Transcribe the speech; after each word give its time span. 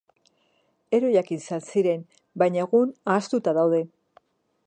Heroiak 0.97 1.29
izan 1.35 1.61
ziren, 1.73 2.01
baina 2.43 2.65
egun 2.67 2.97
ahaztuta 3.17 3.57
daude. 3.61 3.83